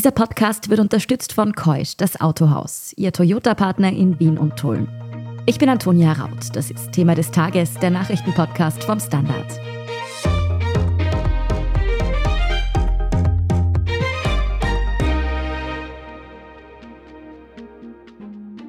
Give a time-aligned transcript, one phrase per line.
[0.00, 4.88] Dieser Podcast wird unterstützt von Keusch, das Autohaus, Ihr Toyota-Partner in Wien und Tulln.
[5.44, 6.38] Ich bin Antonia Raut.
[6.54, 9.60] Das ist Thema des Tages, der Nachrichtenpodcast vom Standard.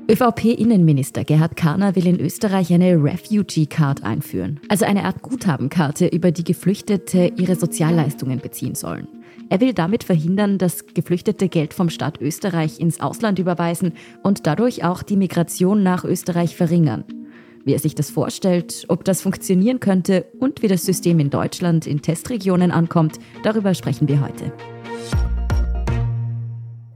[0.10, 6.34] ÖVP-Innenminister Gerhard Kahner will in Österreich eine Refugee Card einführen, also eine Art Guthabenkarte, über
[6.34, 9.08] die Geflüchtete ihre Sozialleistungen beziehen sollen.
[9.52, 13.92] Er will damit verhindern, dass Geflüchtete Geld vom Staat Österreich ins Ausland überweisen
[14.24, 17.04] und dadurch auch die Migration nach Österreich verringern.
[17.66, 21.86] Wie er sich das vorstellt, ob das funktionieren könnte und wie das System in Deutschland
[21.86, 24.54] in Testregionen ankommt, darüber sprechen wir heute.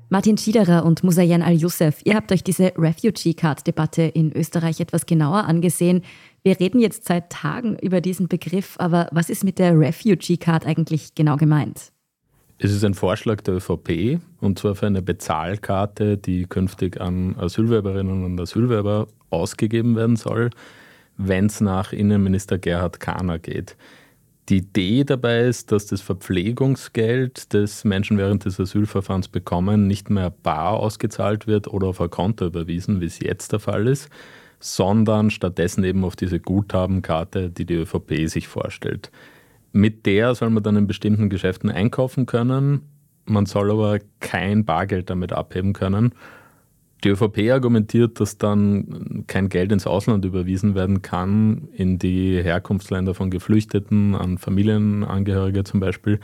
[0.08, 5.44] Martin Schiederer und Musayen Al-Youssef, ihr habt euch diese Refugee Card-Debatte in Österreich etwas genauer
[5.44, 6.04] angesehen.
[6.42, 10.66] Wir reden jetzt seit Tagen über diesen Begriff, aber was ist mit der Refugee Card
[10.66, 11.92] eigentlich genau gemeint?
[12.58, 18.24] Es ist ein Vorschlag der ÖVP und zwar für eine Bezahlkarte, die künftig an Asylwerberinnen
[18.24, 20.52] und Asylwerber ausgegeben werden soll,
[21.18, 23.76] wenn es nach Innenminister Gerhard Kahner geht.
[24.48, 30.30] Die Idee dabei ist, dass das Verpflegungsgeld, das Menschen während des Asylverfahrens bekommen, nicht mehr
[30.30, 34.10] bar ausgezahlt wird oder auf ein Konto überwiesen, wie es jetzt der Fall ist,
[34.60, 39.12] sondern stattdessen eben auf diese Guthabenkarte, die die ÖVP sich vorstellt.
[39.76, 42.82] Mit der soll man dann in bestimmten Geschäften einkaufen können,
[43.26, 46.14] man soll aber kein Bargeld damit abheben können
[47.06, 53.14] die ÖVP argumentiert, dass dann kein Geld ins Ausland überwiesen werden kann, in die Herkunftsländer
[53.14, 56.20] von Geflüchteten, an Familienangehörige zum Beispiel.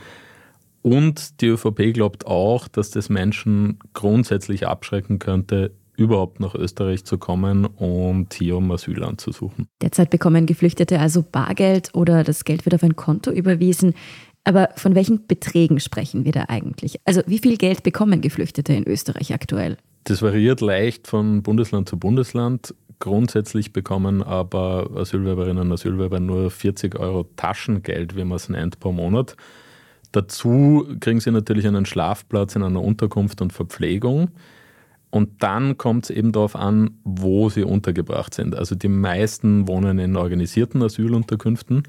[0.82, 7.18] Und die ÖVP glaubt auch, dass das Menschen grundsätzlich abschrecken könnte, überhaupt nach Österreich zu
[7.18, 9.66] kommen und hier um Asyl anzusuchen.
[9.80, 13.94] Derzeit bekommen Geflüchtete also Bargeld oder das Geld wird auf ein Konto überwiesen.
[14.44, 16.98] Aber von welchen Beträgen sprechen wir da eigentlich?
[17.04, 19.76] Also wie viel Geld bekommen Geflüchtete in Österreich aktuell?
[20.04, 22.74] Das variiert leicht von Bundesland zu Bundesland.
[22.98, 28.92] Grundsätzlich bekommen aber Asylwerberinnen und Asylwerber nur 40 Euro Taschengeld, wie man es nennt, pro
[28.92, 29.36] Monat.
[30.12, 34.28] Dazu kriegen sie natürlich einen Schlafplatz in einer Unterkunft und Verpflegung.
[35.12, 38.56] Und dann kommt es eben darauf an, wo sie untergebracht sind.
[38.56, 41.84] Also die meisten wohnen in organisierten Asylunterkünften.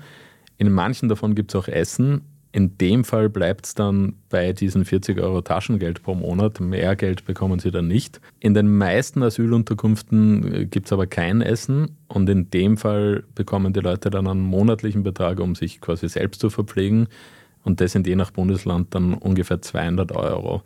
[0.57, 2.21] In manchen davon gibt es auch Essen,
[2.55, 6.59] in dem Fall bleibt es dann bei diesen 40 Euro Taschengeld pro Monat.
[6.59, 8.21] Mehr Geld bekommen sie dann nicht.
[8.39, 13.73] In den meisten Asylunterkünften äh, gibt es aber kein Essen und in dem Fall bekommen
[13.73, 17.07] die Leute dann einen monatlichen Betrag, um sich quasi selbst zu verpflegen.
[17.63, 20.61] Und das sind je nach Bundesland dann ungefähr 200 Euro.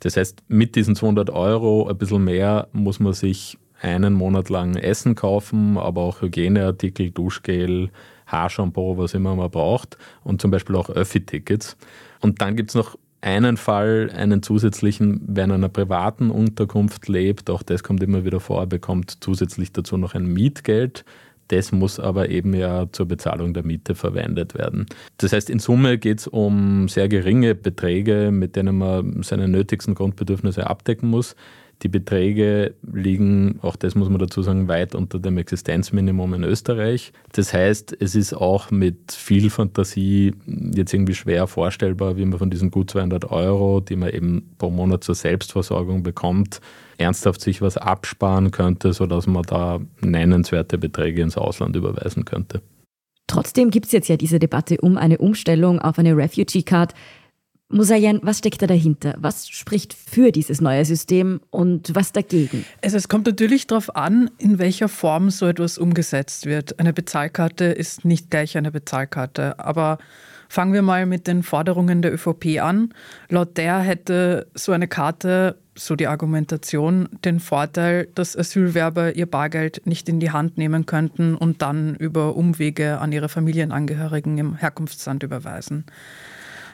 [0.00, 4.76] Das heißt, mit diesen 200 Euro, ein bisschen mehr, muss man sich einen Monat lang
[4.76, 7.90] Essen kaufen, aber auch Hygieneartikel, Duschgel,
[8.26, 11.76] Haarshampoo, was immer man braucht und zum Beispiel auch Öffi-Tickets.
[12.20, 17.50] Und dann gibt es noch einen Fall, einen zusätzlichen, wer in einer privaten Unterkunft lebt,
[17.50, 21.04] auch das kommt immer wieder vor, bekommt zusätzlich dazu noch ein Mietgeld.
[21.50, 24.86] Das muss aber eben ja zur Bezahlung der Miete verwendet werden.
[25.16, 29.96] Das heißt, in Summe geht es um sehr geringe Beträge, mit denen man seine nötigsten
[29.96, 31.34] Grundbedürfnisse abdecken muss.
[31.82, 37.12] Die Beträge liegen, auch das muss man dazu sagen, weit unter dem Existenzminimum in Österreich.
[37.32, 42.50] Das heißt, es ist auch mit viel Fantasie jetzt irgendwie schwer vorstellbar, wie man von
[42.50, 46.60] diesen gut 200 Euro, die man eben pro Monat zur Selbstversorgung bekommt,
[46.98, 52.60] ernsthaft sich was absparen könnte, sodass man da nennenswerte Beträge ins Ausland überweisen könnte.
[53.30, 56.94] Trotzdem gibt es jetzt ja diese Debatte um eine Umstellung auf eine Refugee Card.
[57.72, 59.14] Musayen, was steckt da dahinter?
[59.18, 62.64] Was spricht für dieses neue System und was dagegen?
[62.82, 66.80] Also es kommt natürlich darauf an, in welcher Form so etwas umgesetzt wird.
[66.80, 69.60] Eine Bezahlkarte ist nicht gleich eine Bezahlkarte.
[69.60, 69.98] Aber
[70.48, 72.92] fangen wir mal mit den Forderungen der ÖVP an.
[73.28, 79.86] Laut der hätte so eine Karte, so die Argumentation, den Vorteil, dass Asylwerber ihr Bargeld
[79.86, 85.22] nicht in die Hand nehmen könnten und dann über Umwege an ihre Familienangehörigen im Herkunftsland
[85.22, 85.84] überweisen.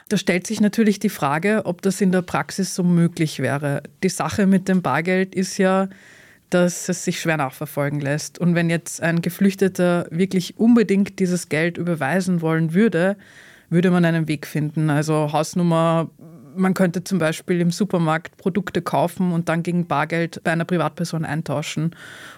[0.09, 3.83] Da stellt sich natürlich die Frage, ob das in der Praxis so möglich wäre.
[4.03, 5.89] Die Sache mit dem Bargeld ist ja,
[6.49, 8.39] dass es sich schwer nachverfolgen lässt.
[8.39, 13.17] Und wenn jetzt ein Geflüchteter wirklich unbedingt dieses Geld überweisen wollen würde,
[13.69, 14.89] würde man einen Weg finden.
[14.89, 16.09] Also Hausnummer,
[16.57, 21.25] man könnte zum Beispiel im Supermarkt Produkte kaufen und dann gegen Bargeld bei einer Privatperson
[21.25, 21.95] eintauschen.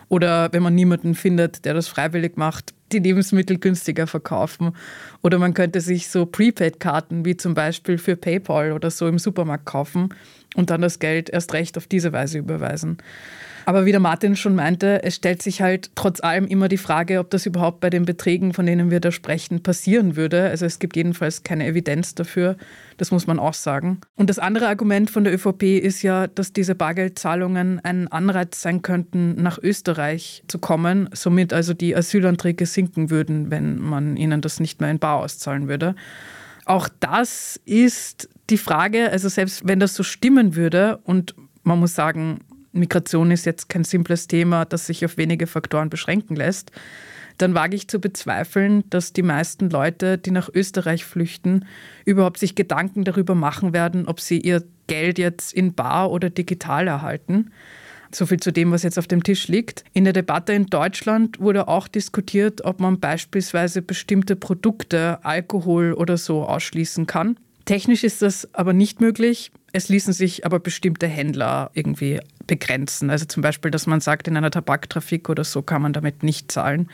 [0.07, 4.74] Oder wenn man niemanden findet, der das freiwillig macht, die Lebensmittel günstiger verkaufen.
[5.21, 9.66] Oder man könnte sich so Prepaid-Karten wie zum Beispiel für PayPal oder so im Supermarkt
[9.66, 10.10] kaufen
[10.56, 12.98] und dann das Geld erst recht auf diese Weise überweisen.
[13.65, 17.19] Aber wie der Martin schon meinte, es stellt sich halt trotz allem immer die Frage,
[17.19, 20.50] ob das überhaupt bei den Beträgen, von denen wir da sprechen, passieren würde.
[20.50, 22.57] Also es gibt jedenfalls keine Evidenz dafür.
[22.97, 24.01] Das muss man auch sagen.
[24.15, 28.81] Und das andere Argument von der ÖVP ist ja, dass diese Bargeldzahlungen ein Anreiz sein
[28.81, 34.59] könnten, nach Österreich zu kommen, somit also die Asylanträge sinken würden, wenn man ihnen das
[34.59, 35.95] nicht mehr in Bar auszahlen würde.
[36.65, 41.95] Auch das ist die Frage, also selbst wenn das so stimmen würde und man muss
[41.95, 42.41] sagen,
[42.71, 46.71] Migration ist jetzt kein simples Thema, das sich auf wenige Faktoren beschränken lässt,
[47.39, 51.66] dann wage ich zu bezweifeln, dass die meisten Leute, die nach Österreich flüchten,
[52.06, 56.88] überhaupt sich Gedanken darüber machen werden, ob sie ihr Geld jetzt in bar oder digital
[56.88, 57.51] erhalten.
[58.12, 59.83] So viel zu dem, was jetzt auf dem Tisch liegt.
[59.94, 66.18] In der Debatte in Deutschland wurde auch diskutiert, ob man beispielsweise bestimmte Produkte, Alkohol oder
[66.18, 67.38] so ausschließen kann.
[67.69, 69.51] Technisch ist das aber nicht möglich.
[69.74, 73.12] Es ließen sich aber bestimmte Händler irgendwie begrenzen.
[73.12, 76.51] Also zum Beispiel, dass man sagt, in einer Tabaktrafik oder so kann man damit nicht
[76.51, 76.89] zahlen.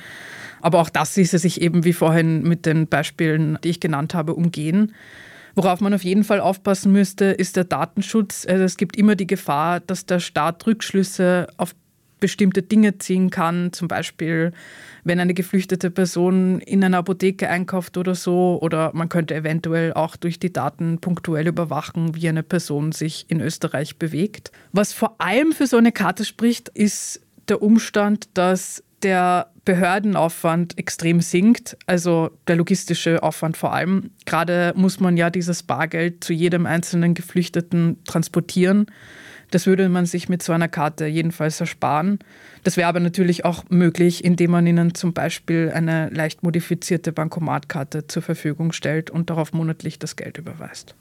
[0.59, 4.33] Aber auch das ließe sich eben wie vorhin mit den Beispielen, die ich genannt habe,
[4.33, 4.93] umgehen.
[5.55, 8.45] Worauf man auf jeden Fall aufpassen müsste, ist der Datenschutz.
[8.45, 11.73] Also es gibt immer die Gefahr, dass der Staat Rückschlüsse auf
[12.19, 14.51] bestimmte Dinge ziehen kann, zum Beispiel
[15.05, 20.15] wenn eine geflüchtete Person in einer Apotheke einkauft oder so, oder man könnte eventuell auch
[20.15, 24.51] durch die Daten punktuell überwachen, wie eine Person sich in Österreich bewegt.
[24.71, 31.21] Was vor allem für so eine Karte spricht, ist der Umstand, dass der Behördenaufwand extrem
[31.21, 34.09] sinkt, also der logistische Aufwand vor allem.
[34.25, 38.87] Gerade muss man ja dieses Bargeld zu jedem einzelnen Geflüchteten transportieren.
[39.51, 42.19] Das würde man sich mit so einer Karte jedenfalls ersparen.
[42.63, 48.07] Das wäre aber natürlich auch möglich, indem man ihnen zum Beispiel eine leicht modifizierte Bankomatkarte
[48.07, 50.95] zur Verfügung stellt und darauf monatlich das Geld überweist.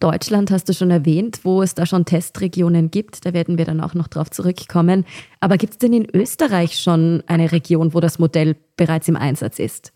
[0.00, 3.26] Deutschland hast du schon erwähnt, wo es da schon Testregionen gibt.
[3.26, 5.04] Da werden wir dann auch noch drauf zurückkommen.
[5.40, 9.58] Aber gibt es denn in Österreich schon eine Region, wo das Modell bereits im Einsatz
[9.58, 9.92] ist?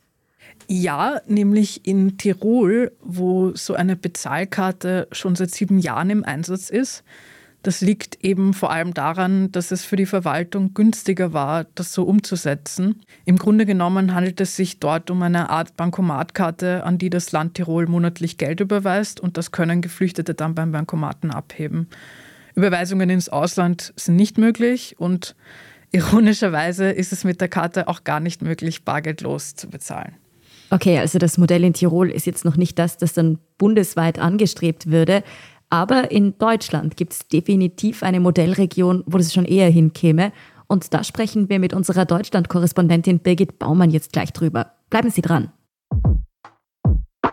[0.68, 7.02] Ja, nämlich in Tirol, wo so eine Bezahlkarte schon seit sieben Jahren im Einsatz ist.
[7.64, 12.02] Das liegt eben vor allem daran, dass es für die Verwaltung günstiger war, das so
[12.02, 13.00] umzusetzen.
[13.24, 17.54] Im Grunde genommen handelt es sich dort um eine Art Bankomatkarte, an die das Land
[17.54, 21.88] Tirol monatlich Geld überweist und das können Geflüchtete dann beim Bankomaten abheben.
[22.54, 25.34] Überweisungen ins Ausland sind nicht möglich und
[25.90, 30.16] ironischerweise ist es mit der Karte auch gar nicht möglich, bargeldlos zu bezahlen.
[30.68, 34.90] Okay, also das Modell in Tirol ist jetzt noch nicht das, das dann bundesweit angestrebt
[34.90, 35.22] würde.
[35.74, 40.32] Aber in Deutschland gibt es definitiv eine Modellregion, wo das schon eher hinkäme.
[40.68, 44.70] Und da sprechen wir mit unserer Deutschland-Korrespondentin Birgit Baumann jetzt gleich drüber.
[44.88, 45.52] Bleiben Sie dran.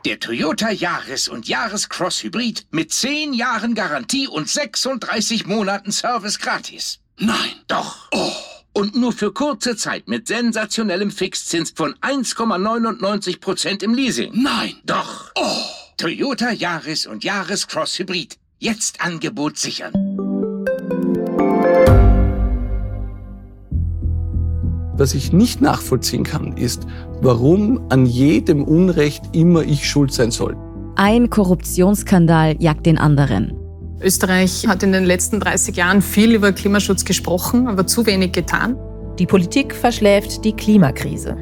[0.08, 6.40] Der Toyota Yaris und Yaris Cross Hybrid mit 10 Jahren Garantie und 36 Monaten Service
[6.40, 7.00] gratis.
[7.20, 7.52] Nein.
[7.68, 8.10] Doch.
[8.12, 8.32] Oh.
[8.74, 14.32] Und nur für kurze Zeit mit sensationellem Fixzins von 1,99% im Leasing.
[14.34, 14.78] Nein.
[14.84, 15.32] Doch.
[15.36, 15.81] Oh.
[16.02, 18.38] Toyota Yaris und Yaris Cross Hybrid.
[18.58, 19.94] Jetzt Angebot sichern.
[24.98, 26.88] Was ich nicht nachvollziehen kann, ist,
[27.22, 30.58] warum an jedem Unrecht immer ich schuld sein soll.
[30.96, 33.54] Ein Korruptionsskandal jagt den anderen.
[34.02, 38.76] Österreich hat in den letzten 30 Jahren viel über Klimaschutz gesprochen, aber zu wenig getan.
[39.20, 41.38] Die Politik verschläft die Klimakrise.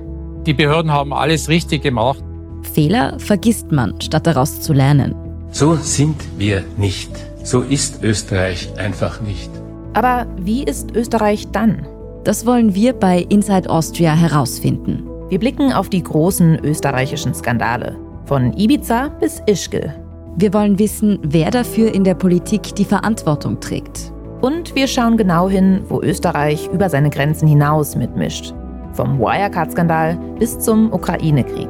[0.45, 2.21] Die Behörden haben alles richtig gemacht.
[2.63, 5.15] Fehler vergisst man, statt daraus zu lernen.
[5.51, 7.11] So sind wir nicht.
[7.44, 9.49] So ist Österreich einfach nicht.
[9.94, 11.85] Aber wie ist Österreich dann?
[12.23, 15.04] Das wollen wir bei Inside Austria herausfinden.
[15.30, 17.95] Wir blicken auf die großen österreichischen Skandale.
[18.25, 19.94] Von Ibiza bis Ischgl.
[20.37, 24.11] Wir wollen wissen, wer dafür in der Politik die Verantwortung trägt.
[24.42, 28.54] Und wir schauen genau hin, wo Österreich über seine Grenzen hinaus mitmischt.
[28.94, 31.69] Vom Wirecard-Skandal bis zum Ukraine-Krieg.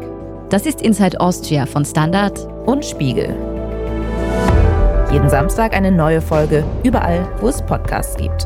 [0.50, 3.36] Das ist Inside Austria von Standard und Spiegel.
[5.12, 8.46] Jeden Samstag eine neue Folge, überall, wo es Podcasts gibt.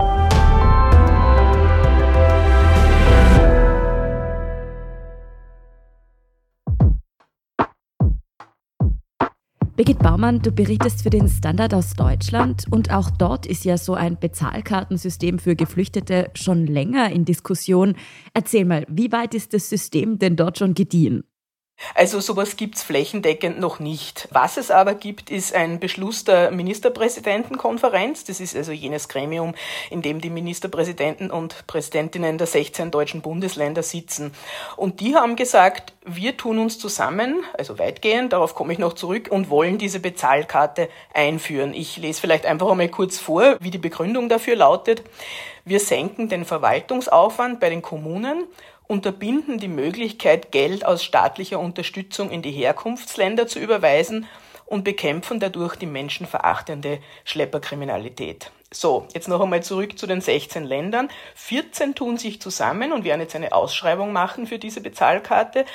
[9.78, 13.94] Birgit Baumann, du berichtest für den Standard aus Deutschland und auch dort ist ja so
[13.94, 17.96] ein Bezahlkartensystem für Geflüchtete schon länger in Diskussion.
[18.34, 21.24] Erzähl mal, wie weit ist das System denn dort schon gediehen?
[21.96, 24.28] Also sowas gibt's flächendeckend noch nicht.
[24.32, 28.24] Was es aber gibt, ist ein Beschluss der Ministerpräsidentenkonferenz.
[28.24, 29.54] Das ist also jenes Gremium,
[29.90, 34.34] in dem die Ministerpräsidenten und Präsidentinnen der 16 deutschen Bundesländer sitzen.
[34.76, 39.30] Und die haben gesagt, wir tun uns zusammen, also weitgehend, darauf komme ich noch zurück,
[39.30, 41.74] und wollen diese Bezahlkarte einführen.
[41.74, 45.04] Ich lese vielleicht einfach einmal kurz vor, wie die Begründung dafür lautet.
[45.66, 48.48] Wir senken den Verwaltungsaufwand bei den Kommunen
[48.88, 54.28] unterbinden die Möglichkeit, Geld aus staatlicher Unterstützung in die Herkunftsländer zu überweisen
[54.66, 58.52] und bekämpfen dadurch die menschenverachtende Schlepperkriminalität.
[58.72, 61.10] So, jetzt noch einmal zurück zu den 16 Ländern.
[61.36, 65.66] 14 tun sich zusammen und werden jetzt eine Ausschreibung machen für diese Bezahlkarte.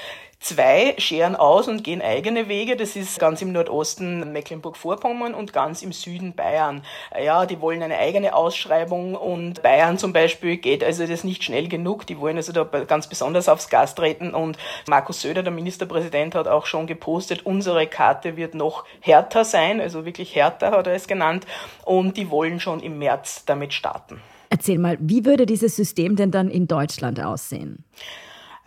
[0.41, 2.77] Zwei scheren aus und gehen eigene Wege.
[2.77, 6.83] Das ist ganz im Nordosten Mecklenburg-Vorpommern und ganz im Süden Bayern.
[7.21, 11.69] Ja, die wollen eine eigene Ausschreibung und Bayern zum Beispiel geht also das nicht schnell
[11.69, 12.07] genug.
[12.07, 14.57] Die wollen also da ganz besonders aufs Gas treten und
[14.89, 20.05] Markus Söder, der Ministerpräsident, hat auch schon gepostet, unsere Karte wird noch härter sein, also
[20.05, 21.47] wirklich härter hat er es genannt
[21.85, 24.21] und die wollen schon im März damit starten.
[24.51, 27.85] Erzähl mal, wie würde dieses System denn dann in Deutschland aussehen?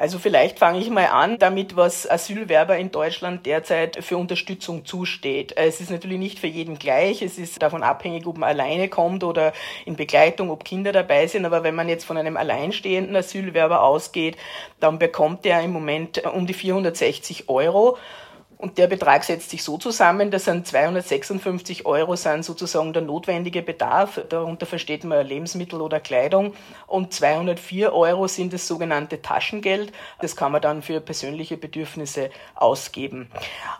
[0.01, 5.55] Also vielleicht fange ich mal an damit, was Asylwerber in Deutschland derzeit für Unterstützung zusteht.
[5.55, 7.21] Es ist natürlich nicht für jeden gleich.
[7.21, 9.53] Es ist davon abhängig, ob man alleine kommt oder
[9.85, 11.45] in Begleitung, ob Kinder dabei sind.
[11.45, 14.37] Aber wenn man jetzt von einem alleinstehenden Asylwerber ausgeht,
[14.79, 17.99] dann bekommt er im Moment um die 460 Euro.
[18.61, 23.63] Und der Betrag setzt sich so zusammen, dass an 256 Euro sind sozusagen der notwendige
[23.63, 24.21] Bedarf.
[24.29, 26.53] Darunter versteht man Lebensmittel oder Kleidung.
[26.85, 29.91] Und 204 Euro sind das sogenannte Taschengeld.
[30.19, 33.31] Das kann man dann für persönliche Bedürfnisse ausgeben.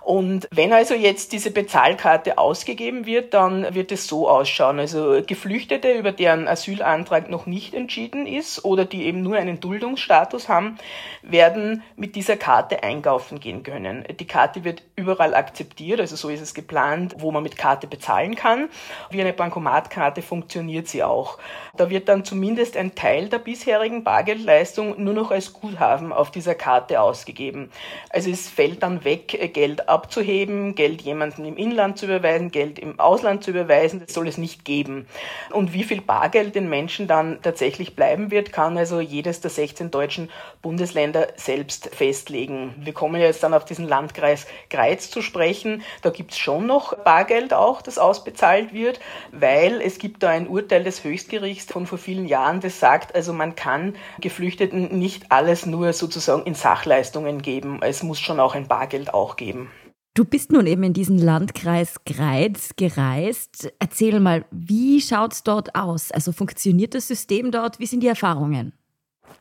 [0.02, 4.80] Und wenn also jetzt diese Bezahlkarte ausgegeben wird, dann wird es so ausschauen.
[4.80, 10.50] Also Geflüchtete, über deren Asylantrag noch nicht entschieden ist oder die eben nur einen Duldungsstatus
[10.50, 10.80] haben,
[11.22, 14.06] werden mit dieser Karte einkaufen gehen können.
[14.20, 17.88] Die Karte wird wird überall akzeptiert, also so ist es geplant, wo man mit Karte
[17.88, 18.70] bezahlen kann.
[19.10, 21.40] Wie eine Bankomatkarte funktioniert sie auch.
[21.76, 26.56] Da wird dann zumindest ein Teil der bisherigen Bargeldleistung nur noch als Guthaben auf dieser
[26.56, 27.70] Karte ausgegeben.
[28.10, 33.00] Also es fällt dann weg, Geld abzuheben, Geld jemandem im Inland zu überweisen, Geld im
[33.00, 34.00] Ausland zu überweisen.
[34.00, 35.08] Das soll es nicht geben.
[35.52, 39.92] Und wie viel Bargeld den Menschen dann tatsächlich bleiben wird, kann also jedes der 16
[39.92, 40.30] deutschen
[40.62, 42.74] Bundesländer selbst festlegen.
[42.78, 45.84] Wir kommen jetzt dann auf diesen Landkreis Greiz zu sprechen.
[46.02, 49.00] Da gibt es schon noch Bargeld auch, das ausbezahlt wird,
[49.32, 53.34] weil es gibt da ein Urteil des Höchstgerichts von vor vielen Jahren, das sagt, also
[53.34, 57.80] man kann Geflüchteten nicht alles nur sozusagen in Sachleistungen geben.
[57.82, 59.72] Es muss schon auch ein Bargeld auch geben.
[60.14, 63.72] Du bist nun eben in diesen Landkreis Greiz gereist.
[63.80, 66.12] Erzähl mal, wie schaut es dort aus?
[66.12, 67.80] Also funktioniert das System dort?
[67.80, 68.74] Wie sind die Erfahrungen?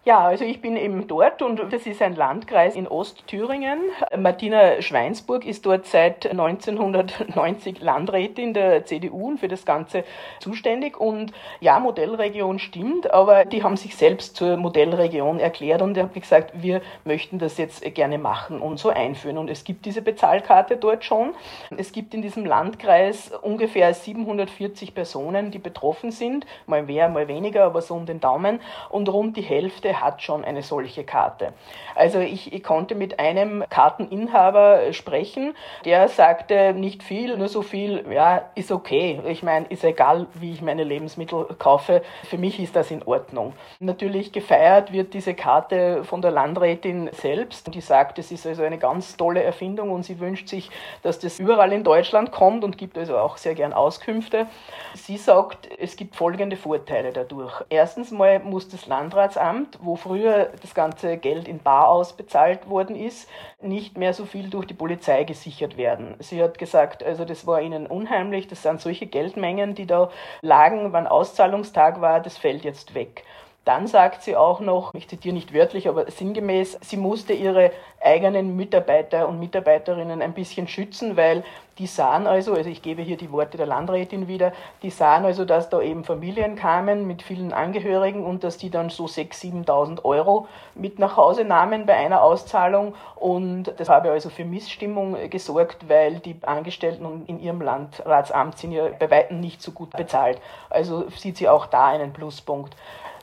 [0.06, 3.80] Ja, also ich bin eben dort und das ist ein Landkreis in Ostthüringen.
[4.16, 10.04] Martina Schweinsburg ist dort seit 1990 Landrätin der CDU und für das Ganze
[10.38, 10.98] zuständig.
[10.98, 16.18] Und ja, Modellregion stimmt, aber die haben sich selbst zur Modellregion erklärt und ich habe
[16.18, 19.36] gesagt, wir möchten das jetzt gerne machen und so einführen.
[19.36, 21.34] Und es gibt diese Bezahlkarte dort schon.
[21.76, 27.64] Es gibt in diesem Landkreis ungefähr 740 Personen, die betroffen sind, mal mehr, mal weniger,
[27.64, 28.60] aber so um den Daumen.
[28.88, 31.52] Und rund die Hälfte Hälfte hat schon eine solche Karte.
[31.94, 35.54] Also ich, ich konnte mit einem Karteninhaber sprechen,
[35.84, 39.20] der sagte nicht viel, nur so viel, ja, ist okay.
[39.26, 42.02] Ich meine, ist egal, wie ich meine Lebensmittel kaufe.
[42.24, 43.54] Für mich ist das in Ordnung.
[43.80, 47.72] Natürlich gefeiert wird diese Karte von der Landrätin selbst.
[47.74, 50.70] Die sagt, es ist also eine ganz tolle Erfindung und sie wünscht sich,
[51.02, 54.46] dass das überall in Deutschland kommt und gibt also auch sehr gern Auskünfte.
[54.94, 57.64] Sie sagt, es gibt folgende Vorteile dadurch.
[57.68, 63.28] Erstens mal muss das Landratsamt wo früher das ganze Geld in Bar ausbezahlt worden ist,
[63.60, 66.14] nicht mehr so viel durch die Polizei gesichert werden.
[66.18, 70.10] Sie hat gesagt, also das war ihnen unheimlich, das sind solche Geldmengen, die da
[70.42, 73.24] lagen, wann Auszahlungstag war, das fällt jetzt weg.
[73.66, 78.56] Dann sagt sie auch noch, ich zitiere nicht wörtlich, aber sinngemäß, sie musste ihre eigenen
[78.56, 81.44] Mitarbeiter und Mitarbeiterinnen ein bisschen schützen, weil
[81.76, 84.52] die sahen also, also ich gebe hier die Worte der Landrätin wieder,
[84.82, 88.88] die sahen also, dass da eben Familien kamen mit vielen Angehörigen und dass die dann
[88.88, 94.30] so 6.000, 7.000 Euro mit nach Hause nahmen bei einer Auszahlung und das habe also
[94.30, 99.72] für Missstimmung gesorgt, weil die Angestellten in ihrem Landratsamt sind ja bei weitem nicht so
[99.72, 100.40] gut bezahlt.
[100.70, 102.74] Also sieht sie auch da einen Pluspunkt.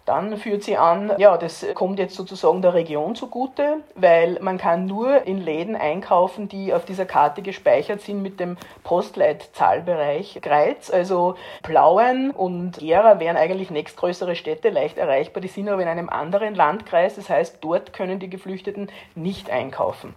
[0.07, 4.85] Dann führt sie an, ja, das kommt jetzt sozusagen der Region zugute, weil man kann
[4.85, 10.89] nur in Läden einkaufen, die auf dieser Karte gespeichert sind mit dem Postleitzahlbereich Greiz.
[10.89, 16.07] Also Plauen und Gera wären eigentlich nächstgrößere Städte leicht erreichbar, die sind aber in einem
[16.07, 17.15] anderen Landkreis.
[17.15, 20.15] Das heißt, dort können die Geflüchteten nicht einkaufen.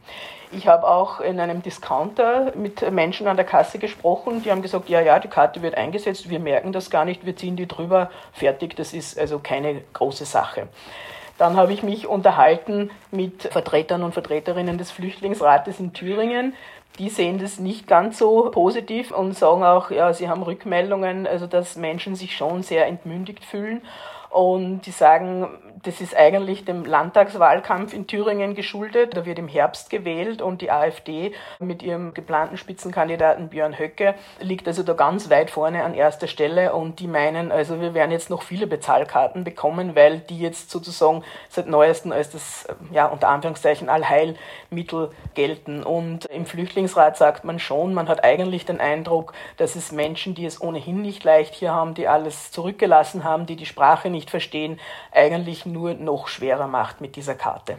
[0.52, 4.88] Ich habe auch in einem Discounter mit Menschen an der Kasse gesprochen, die haben gesagt,
[4.88, 8.11] ja, ja, die Karte wird eingesetzt, wir merken das gar nicht, wir ziehen die drüber,
[8.33, 10.66] fertig, das ist also keine große Sache.
[11.38, 16.54] Dann habe ich mich unterhalten mit Vertretern und Vertreterinnen des Flüchtlingsrates in Thüringen.
[16.99, 21.47] Die sehen das nicht ganz so positiv und sagen auch, ja, sie haben Rückmeldungen, also
[21.47, 23.83] dass Menschen sich schon sehr entmündigt fühlen.
[24.30, 25.49] Und die sagen,
[25.82, 29.16] das ist eigentlich dem Landtagswahlkampf in Thüringen geschuldet.
[29.16, 34.68] Da wird im Herbst gewählt und die AfD mit ihrem geplanten Spitzenkandidaten Björn Höcke liegt
[34.68, 38.30] also da ganz weit vorne an erster Stelle und die meinen, also wir werden jetzt
[38.30, 43.88] noch viele Bezahlkarten bekommen, weil die jetzt sozusagen seit neuestem als das, ja, unter Anführungszeichen
[43.88, 45.82] Allheilmittel gelten.
[45.82, 50.44] Und im Flüchtlingsrat sagt man schon, man hat eigentlich den Eindruck, dass es Menschen, die
[50.44, 54.78] es ohnehin nicht leicht hier haben, die alles zurückgelassen haben, die die Sprache nicht verstehen,
[55.12, 57.78] eigentlich nur noch schwerer macht mit dieser Karte.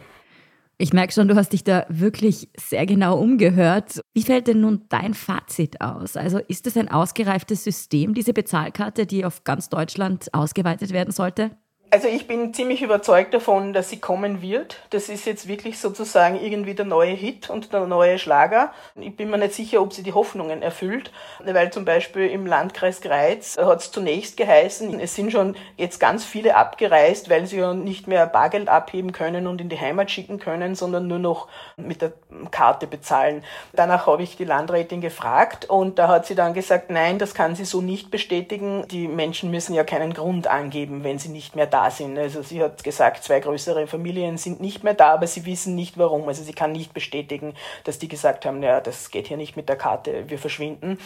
[0.78, 4.00] Ich merke schon, du hast dich da wirklich sehr genau umgehört.
[4.14, 6.16] Wie fällt denn nun dein Fazit aus?
[6.16, 11.52] Also ist es ein ausgereiftes System, diese Bezahlkarte, die auf ganz Deutschland ausgeweitet werden sollte?
[11.94, 14.78] Also ich bin ziemlich überzeugt davon, dass sie kommen wird.
[14.88, 18.72] Das ist jetzt wirklich sozusagen irgendwie der neue Hit und der neue Schlager.
[18.96, 21.12] Ich bin mir nicht sicher, ob sie die Hoffnungen erfüllt,
[21.44, 26.24] weil zum Beispiel im Landkreis Greiz hat es zunächst geheißen, es sind schon jetzt ganz
[26.24, 30.38] viele abgereist, weil sie ja nicht mehr Bargeld abheben können und in die Heimat schicken
[30.38, 32.14] können, sondern nur noch mit der
[32.50, 33.44] Karte bezahlen.
[33.74, 37.54] Danach habe ich die Landrätin gefragt und da hat sie dann gesagt, nein, das kann
[37.54, 38.86] sie so nicht bestätigen.
[38.90, 42.18] Die Menschen müssen ja keinen Grund angeben, wenn sie nicht mehr da sind.
[42.18, 45.98] Also sie hat gesagt, zwei größere Familien sind nicht mehr da, aber sie wissen nicht
[45.98, 46.28] warum.
[46.28, 49.68] Also sie kann nicht bestätigen, dass die gesagt haben, ja, das geht hier nicht mit
[49.68, 50.98] der Karte, wir verschwinden.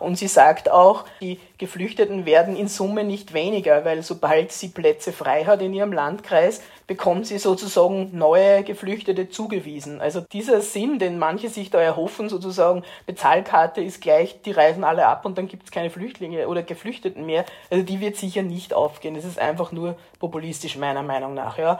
[0.00, 5.12] Und sie sagt auch, die Geflüchteten werden in Summe nicht weniger, weil sobald sie Plätze
[5.12, 10.00] frei hat in ihrem Landkreis, bekommt sie sozusagen neue Geflüchtete zugewiesen.
[10.00, 15.06] Also dieser Sinn, den manche sich da erhoffen, sozusagen Bezahlkarte ist gleich, die reisen alle
[15.06, 18.74] ab und dann gibt es keine Flüchtlinge oder Geflüchteten mehr, also die wird sicher nicht
[18.74, 19.14] aufgehen.
[19.14, 21.58] Das ist einfach nur populistisch meiner Meinung nach.
[21.58, 21.78] Ja.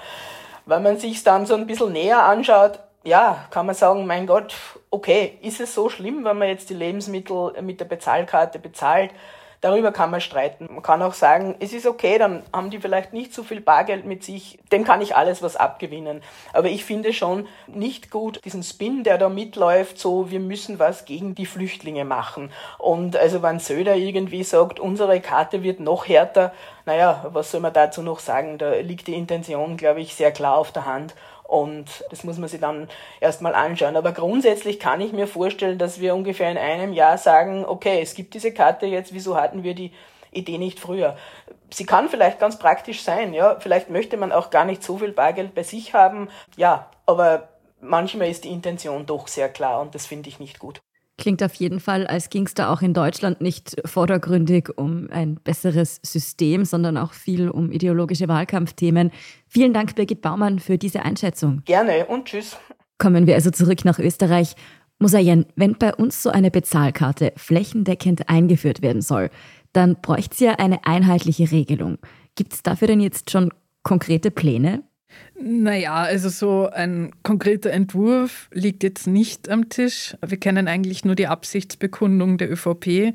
[0.67, 4.55] Wenn man sich dann so ein bisschen näher anschaut, ja, kann man sagen, mein Gott,
[4.91, 9.11] okay, ist es so schlimm, wenn man jetzt die Lebensmittel mit der Bezahlkarte bezahlt?
[9.65, 10.69] Darüber kann man streiten.
[10.71, 14.05] Man kann auch sagen, es ist okay, dann haben die vielleicht nicht so viel Bargeld
[14.05, 16.21] mit sich, dem kann ich alles was abgewinnen.
[16.53, 21.07] Aber ich finde schon nicht gut diesen Spin, der da mitläuft, so wir müssen was
[21.07, 22.53] gegen die Flüchtlinge machen.
[22.77, 26.53] Und also wenn Söder irgendwie sagt, unsere Karte wird noch härter,
[26.85, 28.59] naja, was soll man dazu noch sagen?
[28.59, 31.15] Da liegt die Intention, glaube ich, sehr klar auf der Hand.
[31.55, 32.89] Und das muss man sich dann
[33.21, 33.95] erstmal anschauen.
[33.95, 38.15] Aber grundsätzlich kann ich mir vorstellen, dass wir ungefähr in einem Jahr sagen, okay, es
[38.15, 39.93] gibt diese Karte jetzt, wieso hatten wir die
[40.33, 41.17] Idee nicht früher?
[41.71, 43.61] Sie kann vielleicht ganz praktisch sein, ja.
[43.61, 46.91] Vielleicht möchte man auch gar nicht so viel Bargeld bei sich haben, ja.
[47.07, 50.83] Aber manchmal ist die Intention doch sehr klar und das finde ich nicht gut.
[51.17, 55.37] Klingt auf jeden Fall, als ging es da auch in Deutschland nicht vordergründig um ein
[55.37, 59.13] besseres System, sondern auch viel um ideologische Wahlkampfthemen.
[59.47, 61.63] Vielen Dank, Birgit Baumann, für diese Einschätzung.
[61.67, 62.57] Gerne und tschüss.
[62.99, 64.57] Kommen wir also zurück nach Österreich.
[64.99, 69.31] Musayen, wenn bei uns so eine Bezahlkarte flächendeckend eingeführt werden soll,
[69.73, 71.99] dann bräuchte es ja eine einheitliche Regelung.
[72.35, 73.51] Gibt es dafür denn jetzt schon
[73.83, 74.83] konkrete Pläne?
[75.47, 80.17] Naja, also so ein konkreter Entwurf liegt jetzt nicht am Tisch.
[80.27, 83.13] Wir kennen eigentlich nur die Absichtsbekundung der ÖVP,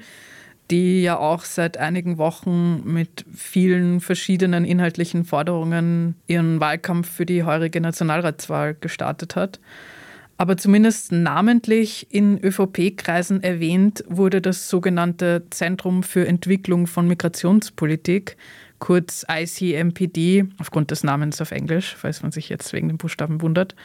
[0.69, 7.45] die ja auch seit einigen Wochen mit vielen verschiedenen inhaltlichen Forderungen ihren Wahlkampf für die
[7.45, 9.59] heurige Nationalratswahl gestartet hat.
[10.37, 18.37] Aber zumindest namentlich in ÖVP-Kreisen erwähnt wurde das sogenannte Zentrum für Entwicklung von Migrationspolitik,
[18.79, 23.75] kurz ICMPD, aufgrund des Namens auf Englisch, falls man sich jetzt wegen den Buchstaben wundert.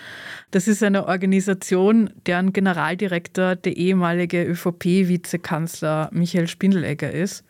[0.50, 7.44] Das ist eine Organisation, deren Generaldirektor der ehemalige ÖVP-Vizekanzler Michael Spindelegger ist.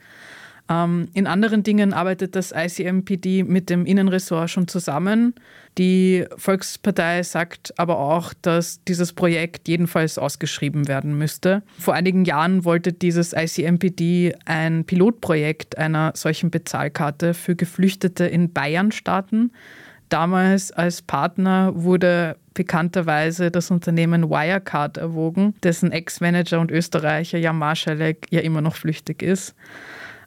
[0.69, 5.35] Ähm, in anderen Dingen arbeitet das ICMPD mit dem Innenressort schon zusammen.
[5.77, 11.63] Die Volkspartei sagt aber auch, dass dieses Projekt jedenfalls ausgeschrieben werden müsste.
[11.79, 18.93] Vor einigen Jahren wollte dieses ICMPD ein Pilotprojekt einer solchen Bezahlkarte für Geflüchtete in Bayern
[18.93, 19.51] starten.
[20.09, 28.29] Damals als Partner wurde bekannterweise das Unternehmen Wirecard erwogen, dessen Ex-Manager und Österreicher Jan Marschalek
[28.31, 29.55] ja immer noch flüchtig ist.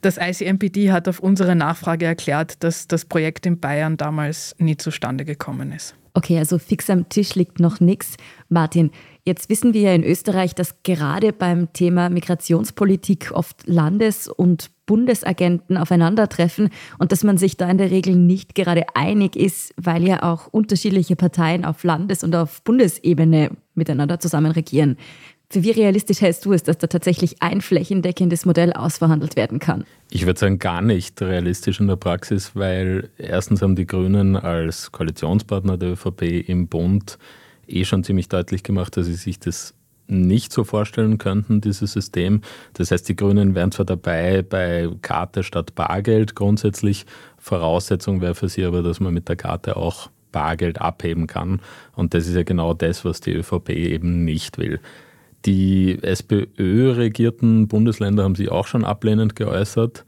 [0.01, 5.25] Das ICMPD hat auf unsere Nachfrage erklärt, dass das Projekt in Bayern damals nie zustande
[5.25, 5.95] gekommen ist.
[6.17, 8.17] Okay, also fix am Tisch liegt noch nichts.
[8.49, 8.89] Martin,
[9.23, 15.77] jetzt wissen wir ja in Österreich, dass gerade beim Thema Migrationspolitik oft Landes- und Bundesagenten
[15.77, 20.23] aufeinandertreffen und dass man sich da in der Regel nicht gerade einig ist, weil ja
[20.23, 24.97] auch unterschiedliche Parteien auf Landes- und auf Bundesebene miteinander zusammen regieren.
[25.49, 29.85] Für wie realistisch hältst du es, dass da tatsächlich ein flächendeckendes Modell ausverhandelt werden kann?
[30.09, 34.91] Ich würde sagen, gar nicht realistisch in der Praxis, weil erstens haben die Grünen als
[34.91, 37.17] Koalitionspartner der ÖVP im Bund
[37.65, 39.73] eh schon ziemlich deutlich gemacht, dass sie sich das
[40.07, 42.41] nicht so vorstellen könnten, dieses System.
[42.73, 47.05] Das heißt, die Grünen wären zwar dabei bei Karte statt Bargeld grundsätzlich.
[47.37, 51.61] Voraussetzung wäre für sie aber, dass man mit der Karte auch Bargeld abheben kann.
[51.95, 54.81] Und das ist ja genau das, was die ÖVP eben nicht will.
[55.47, 60.03] Die SPÖ-regierten Bundesländer haben sich auch schon ablehnend geäußert.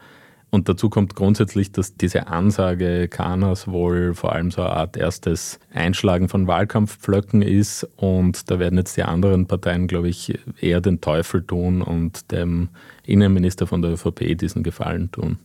[0.52, 5.60] Und dazu kommt grundsätzlich, dass diese Ansage Kanas wohl vor allem so eine Art erstes
[5.74, 7.88] Einschlagen von Wahlkampfpflöcken ist.
[7.96, 12.68] Und da werden jetzt die anderen Parteien, glaube ich, eher den Teufel tun und dem
[13.06, 15.40] Innenminister von der ÖVP diesen Gefallen tun.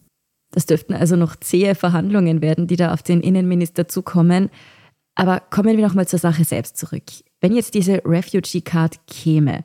[0.50, 4.50] Das dürften also noch zähe Verhandlungen werden, die da auf den Innenminister zukommen.
[5.14, 7.04] Aber kommen wir nochmal zur Sache selbst zurück.
[7.44, 9.64] Wenn jetzt diese Refugee Card käme,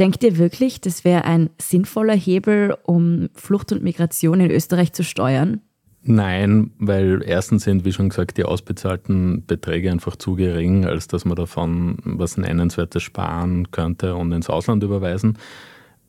[0.00, 5.04] denkt ihr wirklich, das wäre ein sinnvoller Hebel, um Flucht und Migration in Österreich zu
[5.04, 5.60] steuern?
[6.02, 11.24] Nein, weil erstens sind, wie schon gesagt, die ausbezahlten Beträge einfach zu gering, als dass
[11.24, 15.38] man davon was Nennenswertes sparen könnte und ins Ausland überweisen.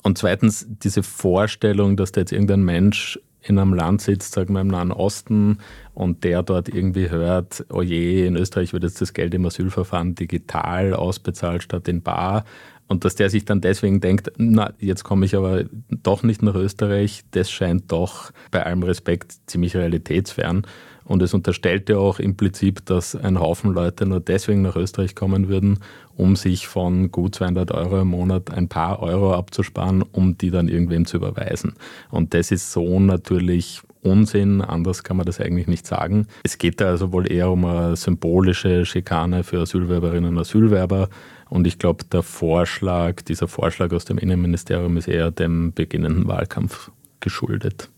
[0.01, 4.61] Und zweitens diese Vorstellung, dass da jetzt irgendein Mensch in einem Land sitzt, sagen wir
[4.61, 5.57] im Nahen Osten,
[5.93, 10.15] und der dort irgendwie hört, oh je, in Österreich wird jetzt das Geld im Asylverfahren
[10.15, 12.45] digital ausbezahlt statt in bar.
[12.87, 16.55] Und dass der sich dann deswegen denkt, na, jetzt komme ich aber doch nicht nach
[16.55, 20.65] Österreich, das scheint doch bei allem Respekt ziemlich realitätsfern.
[21.05, 25.49] Und es unterstellt ja auch implizit, dass ein Haufen Leute nur deswegen nach Österreich kommen
[25.49, 25.79] würden,
[26.15, 30.67] um sich von gut 200 Euro im Monat ein paar Euro abzusparen, um die dann
[30.67, 31.73] irgendwem zu überweisen.
[32.11, 36.27] Und das ist so natürlich Unsinn, anders kann man das eigentlich nicht sagen.
[36.43, 41.09] Es geht da also wohl eher um eine symbolische Schikane für Asylwerberinnen und Asylwerber.
[41.49, 46.91] Und ich glaube, der Vorschlag, dieser Vorschlag aus dem Innenministerium ist eher dem beginnenden Wahlkampf
[47.21, 47.89] geschuldet.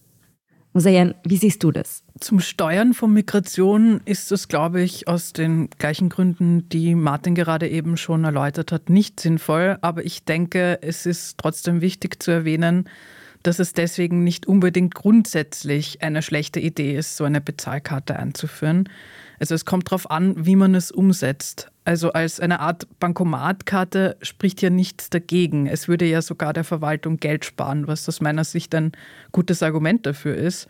[0.75, 2.03] Musayan, wie siehst du das?
[2.19, 7.69] Zum Steuern von Migration ist es, glaube ich, aus den gleichen Gründen, die Martin gerade
[7.69, 9.77] eben schon erläutert hat, nicht sinnvoll.
[9.79, 12.89] Aber ich denke, es ist trotzdem wichtig zu erwähnen,
[13.45, 18.89] dass es deswegen nicht unbedingt grundsätzlich eine schlechte Idee ist, so eine Bezahlkarte einzuführen.
[19.39, 21.69] Also es kommt darauf an, wie man es umsetzt.
[21.83, 25.67] Also als eine Art Bankomatkarte spricht ja nichts dagegen.
[25.67, 28.93] Es würde ja sogar der Verwaltung Geld sparen, was aus meiner Sicht ein
[29.31, 30.67] gutes Argument dafür ist.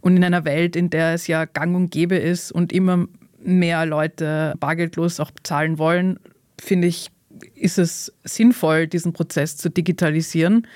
[0.00, 3.06] Und in einer Welt, in der es ja gang und gäbe ist und immer
[3.38, 6.18] mehr Leute bargeldlos auch bezahlen wollen,
[6.60, 7.10] finde ich,
[7.54, 10.66] ist es sinnvoll, diesen Prozess zu digitalisieren.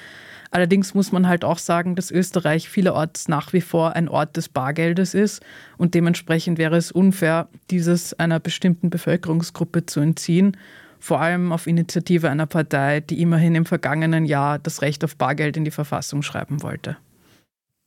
[0.50, 4.48] Allerdings muss man halt auch sagen, dass Österreich vielerorts nach wie vor ein Ort des
[4.48, 5.42] Bargeldes ist
[5.78, 10.56] und dementsprechend wäre es unfair, dieses einer bestimmten Bevölkerungsgruppe zu entziehen,
[10.98, 15.56] vor allem auf Initiative einer Partei, die immerhin im vergangenen Jahr das Recht auf Bargeld
[15.56, 16.96] in die Verfassung schreiben wollte.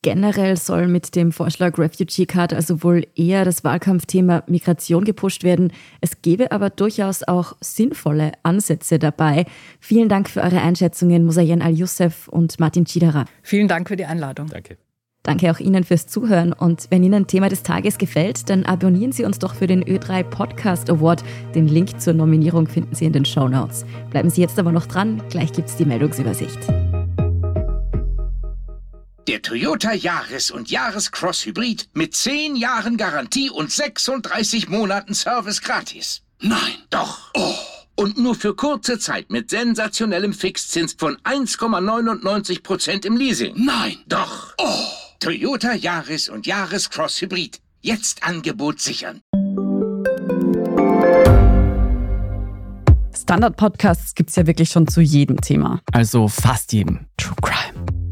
[0.03, 5.71] Generell soll mit dem Vorschlag Refugee Card also wohl eher das Wahlkampfthema Migration gepusht werden.
[6.01, 9.45] Es gäbe aber durchaus auch sinnvolle Ansätze dabei.
[9.79, 13.23] Vielen Dank für eure Einschätzungen, Musayen Al-Youssef und Martin Chidara.
[13.43, 14.47] Vielen Dank für die Einladung.
[14.49, 14.77] Danke.
[15.23, 19.23] Danke auch Ihnen fürs Zuhören und wenn Ihnen Thema des Tages gefällt, dann abonnieren Sie
[19.23, 21.23] uns doch für den Ö3 Podcast Award.
[21.55, 23.85] Den Link zur Nominierung finden Sie in den Show Notes.
[24.09, 26.59] Bleiben Sie jetzt aber noch dran, gleich gibt es die Meldungsübersicht.
[29.27, 35.61] Der Toyota Yaris und Yaris Cross Hybrid mit 10 Jahren Garantie und 36 Monaten Service
[35.61, 36.23] gratis.
[36.41, 37.31] Nein, doch.
[37.33, 37.55] Oh.
[37.95, 43.53] Und nur für kurze Zeit mit sensationellem Fixzins von 1,99% im Leasing.
[43.55, 44.55] Nein, doch.
[44.57, 44.85] Oh.
[45.21, 47.61] Toyota Yaris und Yaris Cross Hybrid.
[47.79, 49.21] Jetzt Angebot sichern.
[53.15, 55.79] Standard-Podcasts gibt es ja wirklich schon zu jedem Thema.
[55.93, 57.05] Also fast jedem.
[57.15, 57.92] True Crime.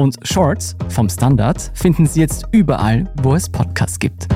[0.00, 4.28] Und Shorts vom Standard finden Sie jetzt überall, wo es Podcasts gibt.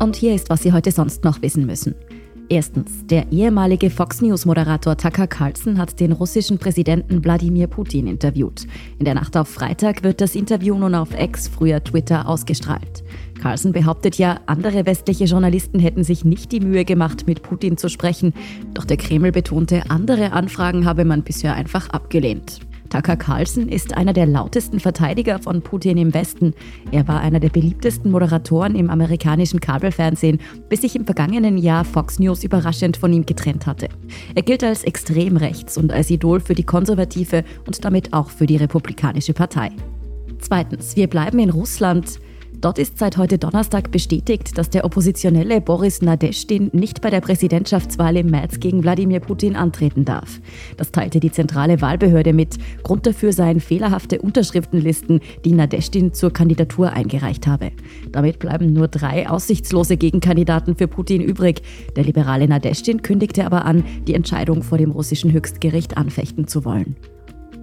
[0.00, 1.94] Und hier ist, was Sie heute sonst noch wissen müssen.
[2.48, 8.68] Erstens, der ehemalige Fox News-Moderator Tucker Carlson hat den russischen Präsidenten Wladimir Putin interviewt.
[9.00, 13.02] In der Nacht auf Freitag wird das Interview nun auf X, früher Twitter, ausgestrahlt.
[13.42, 17.88] Carlson behauptet ja, andere westliche Journalisten hätten sich nicht die Mühe gemacht, mit Putin zu
[17.88, 18.32] sprechen.
[18.74, 22.60] Doch der Kreml betonte, andere Anfragen habe man bisher einfach abgelehnt.
[22.88, 26.54] Tucker Carlson ist einer der lautesten Verteidiger von Putin im Westen.
[26.92, 32.18] Er war einer der beliebtesten Moderatoren im amerikanischen Kabelfernsehen, bis sich im vergangenen Jahr Fox
[32.18, 33.88] News überraschend von ihm getrennt hatte.
[34.34, 38.46] Er gilt als extrem rechts und als Idol für die konservative und damit auch für
[38.46, 39.70] die republikanische Partei.
[40.38, 42.20] Zweitens, wir bleiben in Russland.
[42.60, 48.16] Dort ist seit heute Donnerstag bestätigt, dass der Oppositionelle Boris Nadeshtin nicht bei der Präsidentschaftswahl
[48.16, 50.40] im März gegen Wladimir Putin antreten darf.
[50.76, 52.56] Das teilte die zentrale Wahlbehörde mit.
[52.82, 57.72] Grund dafür seien fehlerhafte Unterschriftenlisten, die Nadeshtin zur Kandidatur eingereicht habe.
[58.10, 61.62] Damit bleiben nur drei aussichtslose Gegenkandidaten für Putin übrig.
[61.94, 66.96] Der liberale Nadeshtin kündigte aber an, die Entscheidung vor dem russischen Höchstgericht anfechten zu wollen.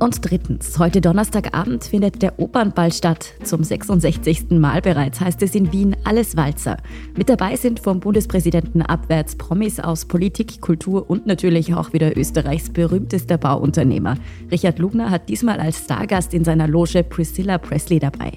[0.03, 3.35] Und drittens, heute Donnerstagabend findet der Opernball statt.
[3.45, 4.49] Zum 66.
[4.49, 6.75] Mal bereits heißt es in Wien alles Walzer.
[7.15, 12.69] Mit dabei sind vom Bundespräsidenten abwärts Promis aus Politik, Kultur und natürlich auch wieder Österreichs
[12.69, 14.17] berühmtester Bauunternehmer.
[14.51, 18.33] Richard Lugner hat diesmal als Stargast in seiner Loge Priscilla Presley dabei.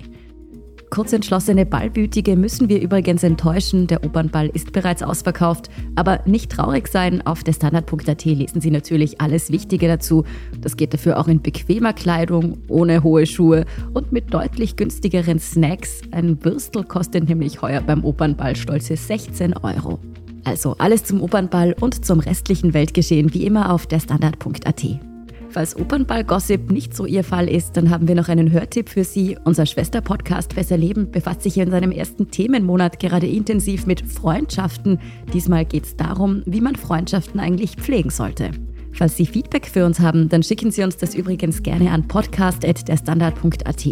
[0.91, 3.87] Kurzentschlossene Ballbütige müssen wir übrigens enttäuschen.
[3.87, 5.69] Der Opernball ist bereits ausverkauft.
[5.95, 7.27] Aber nicht traurig sein.
[7.27, 10.25] Auf der Standard.at lesen Sie natürlich alles Wichtige dazu.
[10.61, 16.03] Das geht dafür auch in bequemer Kleidung, ohne hohe Schuhe und mit deutlich günstigeren Snacks.
[16.13, 19.99] Ein Würstel kostet nämlich heuer beim Opernball stolze 16 Euro.
[20.45, 25.16] Also alles zum Opernball und zum restlichen Weltgeschehen wie immer auf der Standard.at.
[25.57, 29.39] Falls Opernball-Gossip nicht so Ihr Fall ist, dann haben wir noch einen Hörtipp für Sie.
[29.45, 34.99] Unser Schwesterpodcast Besser Leben befasst sich in seinem ersten Themenmonat gerade intensiv mit Freundschaften.
[35.33, 38.51] Diesmal geht es darum, wie man Freundschaften eigentlich pflegen sollte.
[38.93, 43.87] Falls Sie Feedback für uns haben, dann schicken Sie uns das übrigens gerne an podcast.derstandard.at.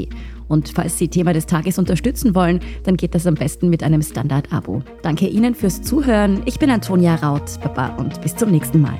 [0.48, 4.02] Und falls Sie Thema des Tages unterstützen wollen, dann geht das am besten mit einem
[4.02, 4.82] Standard-Abo.
[5.00, 6.42] Danke Ihnen fürs Zuhören.
[6.44, 7.58] Ich bin Antonia Raut.
[7.62, 8.98] Baba und bis zum nächsten Mal.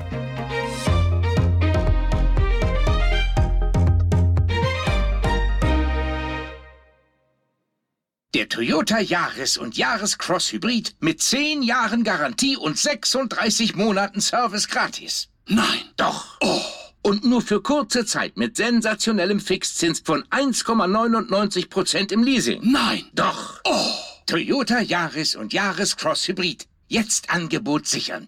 [8.35, 14.67] Der Toyota Yaris und Yaris Cross Hybrid mit 10 Jahren Garantie und 36 Monaten Service
[14.67, 15.29] gratis.
[15.47, 15.79] Nein.
[15.95, 16.37] Doch.
[16.41, 16.59] Oh.
[17.01, 22.59] Und nur für kurze Zeit mit sensationellem Fixzins von 1,99% im Leasing.
[22.69, 23.05] Nein.
[23.13, 23.61] Doch.
[23.63, 23.91] Oh.
[24.25, 26.67] Toyota Yaris und Yaris Cross Hybrid.
[26.89, 28.27] Jetzt Angebot sichern.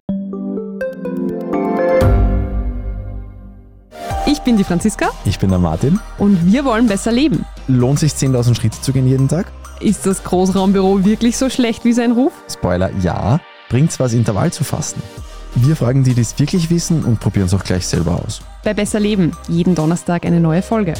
[4.29, 5.11] Ich bin die Franziska.
[5.23, 6.01] Ich bin der Martin.
[6.17, 7.45] Und wir wollen besser leben.
[7.69, 9.49] Lohnt sich 10.000 Schritte zu gehen jeden Tag?
[9.79, 12.33] Ist das Großraumbüro wirklich so schlecht wie sein Ruf?
[12.51, 13.39] Spoiler, ja.
[13.69, 15.01] Bringt's was, Intervall zu fassen?
[15.55, 18.41] Wir fragen die, die es wirklich wissen und probieren es auch gleich selber aus.
[18.65, 20.95] Bei Besser Leben, jeden Donnerstag eine neue Folge.